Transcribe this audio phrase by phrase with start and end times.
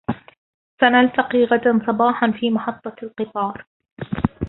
[0.81, 3.65] سنلتقي غداً صباحاً في محطة القطار.